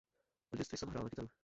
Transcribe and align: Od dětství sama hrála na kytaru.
Od 0.53 0.57
dětství 0.57 0.77
sama 0.77 0.91
hrála 0.91 1.03
na 1.03 1.09
kytaru. 1.09 1.29